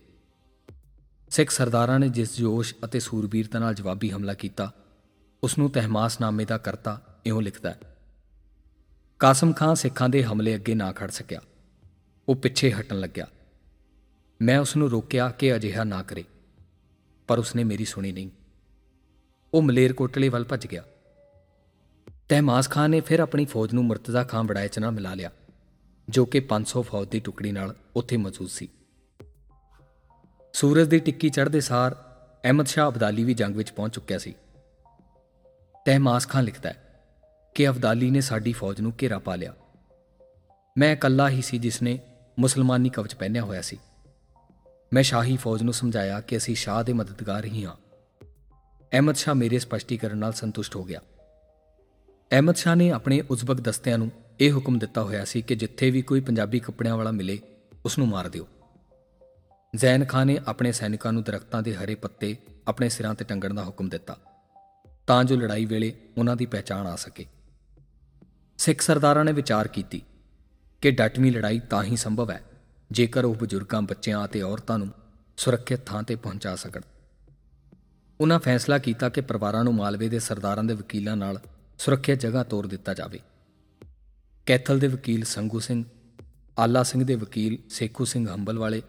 [1.29, 4.71] ਸਿੱਖ ਸਰਦਾਰਾਂ ਨੇ ਜਿਸ ਜੋਸ਼ ਅਤੇ ਸੂਰਬੀਰਤਾ ਨਾਲ ਜਵਾਬੀ ਹਮਲਾ ਕੀਤਾ
[5.43, 7.79] ਉਸ ਨੂੰ ਤਹਿਮਾਸਨਾਮੇ ਦਾ ਕਰਤਾ ਇਉਂ ਲਿਖਦਾ ਹੈ,
[9.19, 11.41] ਕਾਸਮ ਖਾਨ ਸਿੱਖਾਂ ਦੇ ਹਮਲੇ ਅੱਗੇ ਨਾ ਖੜ ਸਕਿਆ।
[12.27, 13.27] ਉਹ ਪਿੱਛੇ ਹਟਣ ਲੱਗਿਆ।
[14.41, 16.23] ਮੈਂ ਉਸ ਨੂੰ ਰੋਕਿਆ ਕਿ ਅਜਿਹਾ ਨਾ ਕਰੇ,
[17.27, 18.29] ਪਰ ਉਸਨੇ ਮੇਰੀ ਸੁਣੀ ਨਹੀਂ।
[19.55, 20.83] ਉਹ ਮਲੇਰਕੋਟਲੇ ਵੱਲ ਭੱਜ ਗਿਆ।
[22.29, 25.31] ਤਹਿਮਾਸ ਖਾਨ ਨੇ ਫਿਰ ਆਪਣੀ ਫੌਜ ਨੂੰ ਮੁਰਤਜ਼ਾ ਖਾਨ ਬੜਾਇਚ ਨਾਲ ਮਿਲਾ ਲਿਆ,
[26.09, 28.69] ਜੋ ਕਿ 500 ਫੌਜ ਦੀ ਟੁਕੜੀ ਨਾਲ ਉੱਥੇ ਮੌਜੂਦ ਸੀ।
[30.53, 31.95] ਸੂਰਜ ਦੀ ਟਿੱਕੀ ਚੜ੍ਹਦੇ ਸਾਰ
[32.43, 34.35] ਅਹਿਮਦ ਸ਼ਾਹ ਅਬਦਾਲੀ ਵੀ ਜੰਗ ਵਿੱਚ ਪਹੁੰਚ ਚੁੱਕਿਆ ਸੀ।
[35.85, 37.05] ਤਹਿਮਾਸ ਖਾਨ ਲਿਖਦਾ ਹੈ
[37.55, 39.53] ਕਿ ਅਬਦਾਲੀ ਨੇ ਸਾਡੀ ਫੌਜ ਨੂੰ ਘੇਰਾ ਪਾ ਲਿਆ।
[40.77, 41.99] ਮੈਂ ਇਕੱਲਾ ਹੀ ਸੀ ਜਿਸ ਨੇ
[42.39, 43.77] ਮੁਸਲਮਾਨੀ ਕਵਚ ਪਹਿਨਿਆ ਹੋਇਆ ਸੀ।
[44.93, 47.84] ਮੈਂ ਸ਼ਾਹੀ ਫੌਜ ਨੂੰ ਸਮਝਾਇਆ ਕਿ ਅਸੀਂ ਸ਼ਾਹ ਦੇ ਮਦਦਗਾਰ ਹੀ ਹਾਂ।
[48.95, 50.99] ਅਹਿਮਦ ਸ਼ਾਹ ਮੇਰੇ ਸਪਸ਼ਟੀਕਰਨ ਨਾਲ ਸੰਤੁਸ਼ਟ ਹੋ ਗਿਆ।
[52.31, 56.01] ਅਹਿਮਦ ਸ਼ਾਹ ਨੇ ਆਪਣੇ ਉਜ਼ਬਕ ਦਸਤਿਆਂ ਨੂੰ ਇਹ ਹੁਕਮ ਦਿੱਤਾ ਹੋਇਆ ਸੀ ਕਿ ਜਿੱਥੇ ਵੀ
[56.01, 57.39] ਕੋਈ ਪੰਜਾਬੀ ਕੱਪੜਿਆਂ ਵਾਲਾ ਮਿਲੇ
[57.85, 58.47] ਉਸ ਨੂੰ ਮਾਰ ਦਿਓ।
[59.73, 62.35] ਜ਼ੈਨ ਖਾਨ ਨੇ ਆਪਣੇ ਸੈਨਿਕਾਂ ਨੂੰ ਦਰਖਤਾਂ ਦੇ ਹਰੇ ਪੱਤੇ
[62.67, 64.17] ਆਪਣੇ ਸਿਰਾਂ ਤੇ ਟੰਗਣ ਦਾ ਹੁਕਮ ਦਿੱਤਾ,
[65.07, 67.25] ਤਾਂ ਜੋ ਲੜਾਈ ਵੇਲੇ ਉਹਨਾਂ ਦੀ ਪਹਿਚਾਣ ਆ ਸਕੇ।
[68.57, 70.01] ਸਿੱਖ ਸਰਦਾਰਾਂ ਨੇ ਵਿਚਾਰ ਕੀਤੀ
[70.81, 72.41] ਕਿ ਡਟਵੀਂ ਲੜਾਈ ਤਾਂ ਹੀ ਸੰਭਵ ਹੈ,
[72.91, 74.89] ਜੇਕਰ ਉਹ ਬਜ਼ੁਰਗਾਂ, ਬੱਚਿਆਂ ਅਤੇ ਔਰਤਾਂ ਨੂੰ
[75.37, 76.81] ਸੁਰੱਖਿਅਤ ਥਾਂ ਤੇ ਪਹੁੰਚਾ ਸਕਣ।
[78.21, 81.39] ਉਹਨਾਂ ਫੈਸਲਾ ਕੀਤਾ ਕਿ ਪਰਿਵਾਰਾਂ ਨੂੰ ਮਾਲਵੇ ਦੇ ਸਰਦਾਰਾਂ ਦੇ ਵਕੀਲਾਂ ਨਾਲ
[81.77, 83.19] ਸੁਰੱਖਿਅਤ ਜਗ੍ਹਾ ਤੋਰ ਦਿੱਤਾ ਜਾਵੇ।
[84.45, 85.83] ਕੈਥਲ ਦੇ ਵਕੀਲ ਸੰਗੂ ਸਿੰਘ,
[86.59, 88.81] ਆਲਾ ਸਿੰਘ ਦੇ ਵਕੀਲ ਸੇਖੂ ਸਿੰਘ ਹੰਬਲ ਵਾਲੇ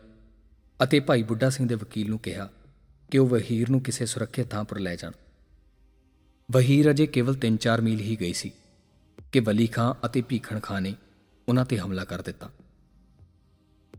[0.82, 2.50] ਅਤੇ ਭਾਈ ਬੁੱਢਾ ਸਿੰਘ ਦੇ ਵਕੀਲ ਨੂੰ ਕਿਹਾ
[3.10, 5.12] ਕਿ ਉਹ ਵਹੀਰ ਨੂੰ ਕਿਸੇ ਸੁਰੱਖਿਅਤ ਥਾਂ ਪਰ ਲੈ ਜਾਣ।
[6.50, 8.50] ਵਹੀਰ ਅਜੇ ਕੇਵਲ 3-4 ਮੀਲ ਹੀ ਗਈ ਸੀ
[9.32, 10.94] ਕਿ ਵਲੀ ਖਾਂ ਅਤੇ ਭੀਖਣ ਖਾਂ ਨੇ
[11.48, 12.50] ਉਹਨਾਂ ਤੇ ਹਮਲਾ ਕਰ ਦਿੱਤਾ।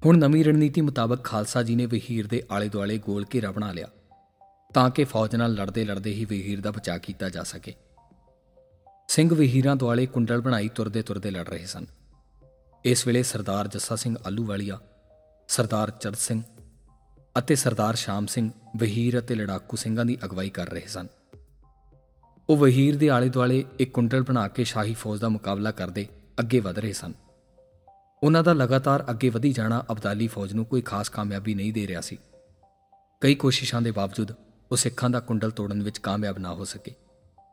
[0.06, 3.88] ਹੁਣ ਨਵੀਂ ਰਣਨੀਤੀ ਮੁਤਾਬਕ ਖਾਲਸਾ ਜੀ ਨੇ ਵਹੀਰ ਦੇ ਆਲੇ-ਦੁਆਲੇ ਗੋਲ ਘੇਰਾ ਬਣਾ ਲਿਆ।
[4.78, 7.74] ਤਾਂ ਕਿ ਫੌਜ ਨਾਲ ਲੜਦੇ ਲੜਦੇ ਹੀ ਵਹੀਰ ਦਾ ਬਚਾਅ ਕੀਤਾ ਜਾ ਸਕੇ।
[9.08, 11.86] ਸਿੰਘ ਵਹੀਰਾਂ ਦੁਆਲੇ ਕੁੰਡਲ ਬਣਾਈ ਤੁਰਦੇ ਤੁਰਦੇ ਲੜ ਰਹੇ ਸਨ।
[12.86, 14.80] ਇਸ ਵੇਲੇ ਸਰਦਾਰ ਜੱਸਾ ਸਿੰਘ ਆਲੂਵਾਲੀਆ,
[15.48, 16.44] ਸਰਦਾਰ ਚੜ੍ਹ ਸਿੰਘ
[17.38, 21.08] ਅਤੇ ਸਰਦਾਰ ਸ਼ਾਮ ਸਿੰਘ ਵਹੀਰ ਅਤੇ ਲੜਾਕੂ ਸਿੰਘਾਂ ਦੀ ਅਗਵਾਈ ਕਰ ਰਹੇ ਸਨ।
[22.50, 26.08] ਉਹ ਵਹੀਰ ਦੇ ਆਲੇ ਦੁਆਲੇ ਇੱਕ ਕੁੰਡਲ ਬਣਾ ਕੇ ਸ਼ਾਹੀ ਫੌਜ ਦਾ ਮੁਕਾਬਲਾ ਕਰਦੇ
[26.40, 27.14] ਅੱਗੇ ਵਧ ਰਹੇ ਸਨ।
[28.24, 32.02] ਉਹਨਾਂ ਦਾ ਲਗਾਤਾਰ ਅੱਗੇ ਵਧੀ ਜਾਣਾ ਅਬਦਾਲੀ ਫੌਜ ਨੂੰ ਕੋਈ ਖਾਸ ਕਾਮਯਾਬੀ ਨਹੀਂ ਦੇ ਰਿਹਾ
[32.02, 32.18] ਸੀ।
[33.22, 34.32] ਕਈ ਕੋਸ਼ਿਸ਼ਾਂ ਦੇ ਬਾਵਜੂਦ
[34.72, 36.92] ਉਹ ਸਿੱਖਾਂ ਦਾ ਕੁੰਡਲ ਤੋੜਨ ਵਿੱਚ ਕਾਮਯਾਬ ਨਾ ਹੋ ਸਕੇ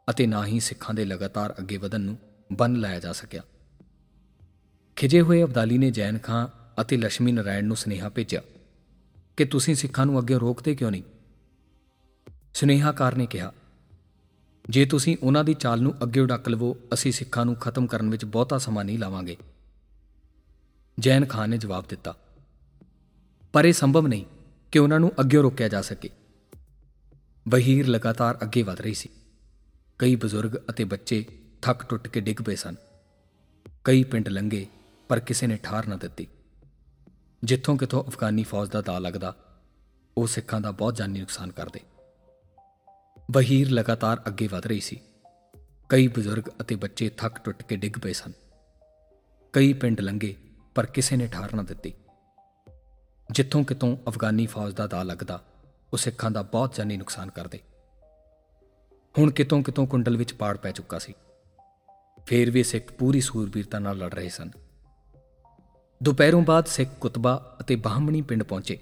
[0.09, 2.17] ਅਤੇ ਨਾ ਹੀ ਸਿੱਖਾਂ ਦੇ ਲਗਾਤਾਰ ਅੱਗੇ ਵਧਣ ਨੂੰ
[2.51, 3.43] ਬੰਨ ਲਾਇਆ ਜਾ ਸਕਿਆ।
[4.97, 6.47] ਖਿਜੇ ਹੋਏ ਅਬਦਾਲੀ ਨੇ ਜੈਨ ਖਾਂ
[6.81, 8.41] ਅਤੇ ਲక్ష్ਮੀ ਨਾਰਾਇਣ ਨੂੰ ਸੁਨੇਹਾ ਭੇਜਿਆ,
[9.37, 11.03] ਕਿ ਤੁਸੀਂ ਸਿੱਖਾਂ ਨੂੰ ਅੱਗੇ ਰੋਕਦੇ ਕਿਉਂ ਨਹੀਂ?
[12.55, 13.53] ਸੁਨੇਹਾਕਾਰ ਨੇ ਕਿਹਾ,
[14.69, 18.25] ਜੇ ਤੁਸੀਂ ਉਹਨਾਂ ਦੀ ਚਾਲ ਨੂੰ ਅੱਗੇ ਉਡਕ ਲਵੋ, ਅਸੀਂ ਸਿੱਖਾਂ ਨੂੰ ਖਤਮ ਕਰਨ ਵਿੱਚ
[18.25, 19.37] ਬਹੁਤਾ ਸਮਾਂ ਨਹੀਂ ਲਾਵਾਂਗੇ।
[20.99, 22.15] ਜੈਨ ਖਾਨ ਨੇ ਜਵਾਬ ਦਿੱਤਾ,
[23.55, 24.25] ਪਰ ਇਹ ਸੰਭਵ ਨਹੀਂ
[24.73, 26.11] ਕਿ ਉਹਨਾਂ ਨੂੰ ਅੱਗੇ ਰੋਕਿਆ ਜਾ ਸਕੇ।
[27.49, 29.09] ਵਹੀਰ ਲਗਾਤਾਰ ਅੱਗੇ ਵਧ ਰਹੀ ਸੀ।
[29.99, 31.25] ਕਈ ਬਜ਼ੁਰਗ ਅਤੇ ਬੱਚੇ
[31.63, 32.75] ਥੱਕ ਟੁੱਟ ਕੇ ਡਿੱਗ ਪਏ ਸਨ।
[33.85, 34.67] ਕਈ ਪਿੰਡ ਲੰਘੇ,
[35.09, 36.29] ਪਰ ਕਿਸੇ ਨੇ ਠਾਰ ਨਾ ਦਿੱਤੀ।
[37.45, 39.37] ਜਿੱਥੋਂ ਕਿਥੋਂ ਅਫਗਾਨੀ ਫੌਜ ਦਾ ਦਾ ਲੱਗਦਾ,
[40.19, 41.81] ਉਹ ਸਿੱਖਾਂ ਦਾ ਬਹੁਤ ਜਾਨੀ ਨੁਕਸਾਨ ਕਰਦੇ।
[43.31, 45.01] ਵਹੀਰ ਲਗਾਤਾਰ ਅੱਗੇ ਵਧ ਰਹੀ ਸੀ।
[45.89, 48.33] ਕਈ ਬਜ਼ੁਰਗ ਅਤੇ ਬੱਚੇ ਥੱਕ ਟੁੱਟ ਕੇ ਡਿੱਗ ਪਏ ਸਨ।
[49.53, 50.37] ਕਈ ਪਿੰਡ ਲੰਘੇ,
[50.75, 51.95] ਪਰ ਕਿਸੇ ਨੇ ਠਾਰ ਨਾ ਦਿੱਤੀ।
[53.31, 55.45] ਜਿੱਥੋਂ ਕਿਤੋਂ ਅਫਗਾਨੀ ਫੌਜ ਦਾ ਦਾ ਲੱਗਦਾ
[55.95, 57.59] ਉਹ ਸਿੱਖਾਂ ਦਾ ਬਹੁਤ ਜਾਨੀ ਨੁਕਸਾਨ ਕਰਦੇ।
[59.19, 61.15] ਹੁਣ ਕਿਤੋਂ ਕਿਤੋਂ ਕੁੰਡਲ ਵਿੱਚ ਪਾੜ ਪੈ ਚੁੱਕਾ ਸੀ।
[62.27, 64.51] ਫੇਰ ਵੀ ਸਿੱਖ ਪੂਰੀ ਸੂਰਬੀਰਤਾ ਨਾਲ ਲੜ ਰਹੇ ਸਨ।
[66.03, 68.79] ਦੁਪਹਿਰੋਂ ਬਾਅਦ ਸਿੱਖ ਕੁਤਬਾ ਅਤੇ ਬਾਹਮਣੀ ਪਿੰਡ ਪਹੁੰਚੇ।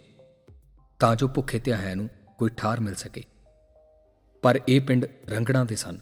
[0.98, 3.24] ਤਾਂ ਜੋ ਭੁੱਖੇ ਧਿਆਇਆਂ ਨੂੰ ਕੋਈ ਠਾਰ ਮਿਲ ਸਕੇ।
[4.42, 5.98] ਪਰ ਇਹ ਪਿੰਡ ਰੰਗੜਾਂ ਦੇ ਸਨ,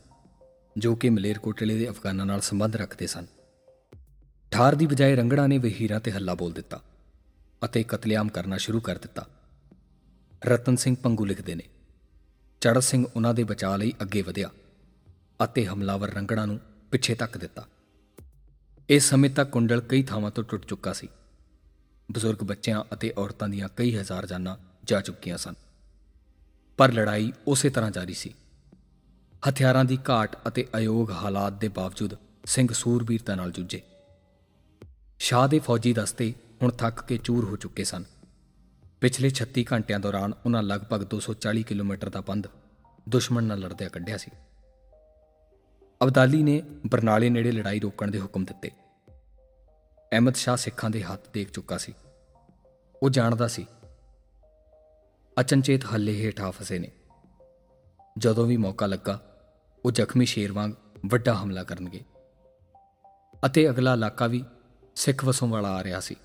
[0.78, 3.26] ਜੋ ਕਿ ਮਲੇਰਕੋਟਲੇ ਦੇ ਅਫਗਾਨਾਂ ਨਾਲ ਸੰਬੰਧ ਰੱਖਦੇ ਸਨ।
[4.50, 6.80] ਠਾਰ ਦੀ ਬਜਾਏ ਰੰਗੜਾਂ ਨੇ ਵਹੀਰਾਂ ਤੇ ਹੱਲਾ ਬੋਲ ਦਿੱਤਾ
[7.64, 9.26] ਅਤੇ ਕਤਲੇਆਮ ਕਰਨਾ ਸ਼ੁਰੂ ਕਰ ਦਿੱਤਾ।
[10.46, 11.62] ਰਤਨ ਸਿੰਘ ਪੰਗੂ ਲਿਖਦੇ ਨੇ।
[12.60, 14.50] ਚੜ੍ਹ ਸਿੰਘ ਉਹਨਾਂ ਦੇ ਬਚਾਅ ਲਈ ਅੱਗੇ ਵਧਿਆ
[15.44, 17.66] ਅਤੇ ਹਮਲਾਵਰ ਰੰਗੜਾਂ ਨੂੰ ਪਿੱਛੇ ਤੱਕ ਦਿੱਤਾ।
[18.88, 21.08] ਇਸ ਸਮੇਂ ਤੱਕ ਕੁੰਡਲ ਕਈ ਥਾਵਾਂ ਤੋਂ ਟੁੱਟ ਚੁੱਕਾ ਸੀ।
[22.12, 25.54] ਬਜ਼ੁਰਗ ਬੱਚਿਆਂ ਅਤੇ ਔਰਤਾਂ ਦੀਆਂ ਕਈ ਹਜ਼ਾਰ ਜਾਨਾਂ ਜਾ ਚੁੱਕੀਆਂ ਸਨ।
[26.76, 28.34] ਪਰ ਲੜਾਈ ਉਸੇ ਤਰ੍ਹਾਂ ਜਾਰੀ ਸੀ।
[29.48, 33.82] ਹਥਿਆਰਾਂ ਦੀ ਘਾਟ ਅਤੇ ਅਯੋਗ ਹਾਲਾਤ ਦੇ ਬਾਵਜੂਦ ਸਿੰਘ ਸੂਰਬੀਰਤਾ ਨਾਲ ਜੂਝੇ।
[35.18, 38.04] ਸ਼ਾਹ ਦੇ ਫੌਜੀ ਦਸਤੇ ਹੁਣ ਥੱਕ ਕੇ ਚੂਰ ਹੋ ਚੁੱਕੇ ਸਨ।
[39.00, 42.46] ਪਿਛਲੇ 36 ਘੰਟਿਆਂ ਦੌਰਾਨ ਉਹਨਾਂ ਲਗਭਗ 240 ਕਿਲੋਮੀਟਰ ਦਾ ਪੰਧ
[43.08, 44.30] ਦੁਸ਼ਮਣ ਨਾਲ ਲੜਦਿਆਂ ਕੱਢਿਆ ਸੀ।
[46.04, 48.70] ਅਬਦਾਲੀ ਨੇ ਬਰਨਾਲੇ ਨੇੜੇ ਲੜਾਈ ਰੋਕਣ ਦੇ ਹੁਕਮ ਦਿੱਤੇ।
[50.12, 51.94] ਅਹਿਮਦ ਸ਼ਾਹ ਸਿੱਖਾਂ ਦੇ ਹੱਥ ਦੇਖ ਚੁੱਕਾ ਸੀ।
[53.02, 53.66] ਉਹ ਜਾਣਦਾ ਸੀ,
[55.40, 56.90] ਅਚਨਚੇਤ ਹੱਲੇ ਹੇਠਾਂ ਫਸੇ ਨੇ।
[58.18, 59.20] ਜਦੋਂ ਵੀ ਮੌਕਾ ਲੱਗਾ,
[59.84, 60.72] ਉਹ ਜ਼ਖਮੀ ਸ਼ੇਰ ਵਾਂਗ
[61.06, 62.04] ਵੱਡਾ ਹਮਲਾ ਕਰਨਗੇ।
[63.46, 64.44] ਅਤੇ ਅਗਲਾ ਇਲਾਕਾ ਵੀ
[64.96, 66.16] ਸਿੱਖ ਵਸੋਂ ਵਾਲਾ ਆ ਰਿਹਾ ਸੀ।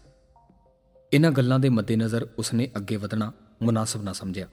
[1.16, 4.48] ਇਹਨਾਂ ਗੱਲਾਂ ਦੇ ਮੱਦੇਨਜ਼ਰ ਉਸਨੇ ਅੱਗੇ ਵਧਣਾ ਮੁਨਾਸਬ ਨਾ ਸਮਝਿਆ।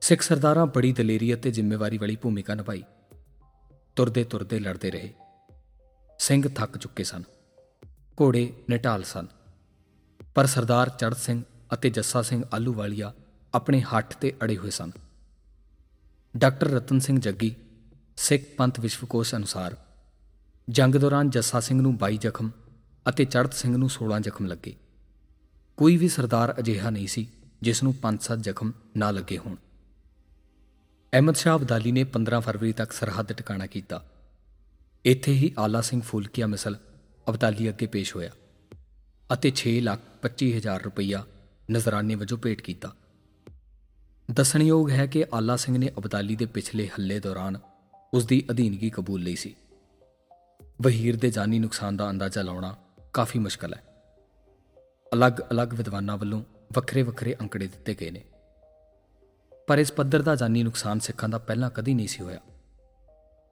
[0.00, 2.84] ਸਿੱਖ ਸਰਦਾਰਾਂ ਬੜੀ ਦਲੇਰੀ ਅਤੇ ਜ਼ਿੰਮੇਵਾਰੀ ਵਾਲੀ ਭੂਮਿਕਾ ਨਿਭਾਈ।
[3.96, 5.14] ਤੁਰਦੇ ਤੁਰਦੇ ਲੜਦੇ ਰਹੇ।
[6.18, 7.22] ਸਿੰਘ ਥੱਕ ਚੁੱਕੇ ਸਨ।
[8.20, 9.26] ਘੋੜੇ ਨਿਟਾਲ ਸਨ।
[10.34, 11.42] ਪਰ ਸਰਦਾਰ ਚੜ੍ਹ ਸਿੰਘ
[11.74, 13.14] ਅਤੇ ਜੱਸਾ ਸਿੰਘ ਆਲੂਵਾਲੀਆ
[13.54, 14.90] ਆਪਣੇ ਹੱਠ ਤੇ ਅੜੇ ਹੋਏ ਸਨ।
[16.36, 17.54] ਡਾਕਟਰ ਰਤਨ ਸਿੰਘ ਜੱਗੀ,
[18.16, 19.76] ਸਿੱਖ ਪੰਥ ਵਿਸ਼ਵਕੋਸ਼ ਅਨੁਸਾਰ,
[20.70, 22.50] ਜੰਗ ਦੌਰਾਨ ਜੱਸਾ ਸਿੰਘ ਨੂੰ 22 ਜ਼ਖਮ
[23.08, 24.89] ਅਤੇ ਚੜ੍ਹਤ ਸਿੰਘ ਨੂੰ 16 ਜ਼ਖਮ ਲੱਗੇ।
[25.80, 27.28] ਕੋਈ ਵੀ ਸਰਦਾਰ ਅਜਿਹਾ ਨਹੀਂ ਸੀ,
[27.62, 29.56] ਜਿਸ ਨੂੰ 5-7 ਜ਼ਖਮ ਨਾ ਲੱਗੇ ਹੋਣ।
[31.12, 34.04] ਅਹਿਮਦ ਸ਼ਾਹ ਅਬਦਾਲੀ ਨੇ 15 ਫਰਵਰੀ ਤੱਕ ਸਰਹੱਦ ਟਿਕਾਣਾ ਕੀਤਾ।
[35.04, 36.76] ਇੱਥੇ ਹੀ ਆਲਾ ਸਿੰਘ ਫੂਲਕੀਆ ਮਿਸਲ
[37.28, 38.30] ਅਬਦਾਲੀ ਅੱਗੇ ਪੇਸ਼ ਹੋਇਆ
[39.32, 41.24] ਅਤੇ 6 ਲੱਖ 25 ਹਜ਼ਾਰ ਰੁਪਈਆ
[41.70, 42.94] ਨਜ਼ਰਾਨੇ ਵਜੋਂ ਭੇਟ ਕੀਤਾ।
[44.30, 47.58] ਦੱਸਣਯੋਗ ਹੈ ਕਿ ਆਲਾ ਸਿੰਘ ਨੇ ਅਬਦਾਲੀ ਦੇ ਪਿਛਲੇ ਹੱਲੇ ਦੌਰਾਨ
[48.14, 49.56] ਉਸ ਦੀ ਅਧੀਨਗੀ ਕਬੂਲ ਲਈ ਸੀ।
[50.82, 52.76] ਵਹੀਰ ਦੇ ਜਾਨੀ ਨੁਕਸਾਨ ਦਾ ਅੰਦਾਜ਼ਾ ਲਾਉਣਾ
[53.12, 53.89] ਕਾਫੀ ਮੁਸ਼ਕਲ ਹੈ।
[55.14, 56.42] ਅਲੱਗ-ਅਲੱਗ ਵਿਦਵਾਨਾਂ ਵੱਲੋਂ
[56.72, 58.24] ਵੱਖਰੇ-ਵੱਖਰੇ ਅੰਕੜੇ ਦਿੱਤੇ ਗਏ ਨੇ।
[59.66, 62.38] ਪਰ ਇਸ ਪੱਧਰ ਦਾ ਜਾਨੀ ਨੁਕਸਾਨ ਸਿੱਖਾਂ ਦਾ ਪਹਿਲਾਂ ਕਦੀ ਨਹੀਂ ਸੀ ਹੋਇਆ।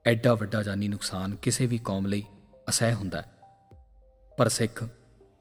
[0.07, 2.25] ਐਡਾ ਵੱਡਾ ਜਾਨੀ ਨੁਕਸਾਨ ਕਿਸੇ ਵੀ ਕੌਮ ਲਈ
[2.69, 3.33] ਅਸਹਿ ਹੁੰਦਾ ਹੈ।
[4.39, 4.89] ਪਰ ਸਿੱਖ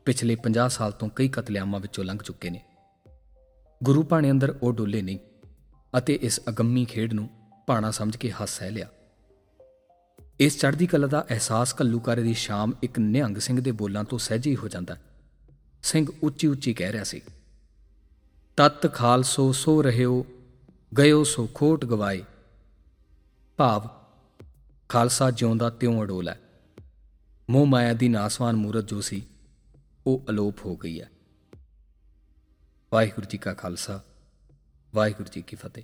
[0.06, 2.66] ਪਿਛਲੇ 50 ਸਾਲ ਤੋਂ ਕਈ ਕਤਲੇਆਮਾਂ ਵਿੱਚੋਂ ਲੰਘ ਚੁੱਕੇ ਨੇ।
[3.84, 5.20] ਗੁਰੂ ਭਾਣੇ ਅੰਦਰ ਉਹ ਡੋਲੇ ਨਹੀਂ
[5.98, 7.30] ਅਤੇ ਇਸ ਅਗੰਮੀ ਖੇਡ ਨੂੰ
[7.68, 8.88] ਭਾਣਾ ਸਮਝ ਕੇ ਹੱਸ ਸਹਿ ਲਿਆ।
[10.40, 14.56] ਇਸ ਚੜ੍ਹਦੀ ਕਲਾ ਦਾ ਅਹਿਸਾਸ ਕੱਲੂਕਾਰੇ ਦੀ ਸ਼ਾਮ ਇੱਕ ਨਿਹੰਗ ਸਿੰਘ ਦੇ ਬੋਲਾਂ ਤੋਂ ਸਹਿਜੀ
[14.56, 14.98] ਹੋ ਜਾਂਦਾ
[15.88, 17.22] ਸਿੰਘ ਉੱਚੀ ਉੱਚੀ ਕਹਿ ਰਿਹਾ ਸੀ,
[18.58, 20.26] ਤਤ ਖਾਲਸੋ ਸੋ ਰਹਿਓ,
[20.98, 22.24] ਗਇਓ ਸੋ ਖੋਟ ਗਵਾਏ।
[23.60, 23.88] ਭਾਵ,
[24.90, 26.40] ਖਾਲਸਾ ਜਿਉਂਦਾ ਤਿਉਂ ਅਡੋਲ ਹੈ।
[27.50, 29.22] ਮੋਹ ਮਾਇਆ ਦੀ ਨਾਸਵਾਨ ਮੂਰਤ ਜੋ ਸੀ,
[30.06, 31.10] ਉਹ ਅਲੋਪ ਹੋ ਗਈ ਹੈ।
[32.92, 34.00] ਵਾਹਿਗੁਰੂ ਜੀ ਕਾ ਖਾਲਸਾ,
[34.94, 35.84] ਵਾਹਿਗੁਰੂ ਜੀ ਕੀ ਫਤਿਹ।